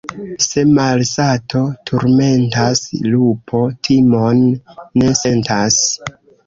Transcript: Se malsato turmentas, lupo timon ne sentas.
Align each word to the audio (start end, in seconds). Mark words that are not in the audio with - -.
Se 0.43 0.61
malsato 0.77 1.61
turmentas, 1.91 2.83
lupo 3.11 3.63
timon 3.91 4.45
ne 5.03 5.19
sentas. 5.25 5.83